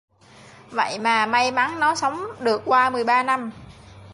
Vậy 0.71 0.99
mà 0.99 1.25
may 1.25 1.51
mắn 1.51 1.79
Nó 1.79 1.95
sống 1.95 2.21
được 2.39 2.61
qua 2.65 2.89
mười 2.89 3.03
ba 3.03 3.23
năm 3.23 3.51